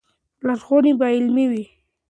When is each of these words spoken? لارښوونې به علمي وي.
لارښوونې 0.45 0.93
به 0.99 1.05
علمي 1.15 1.45
وي. 1.51 1.63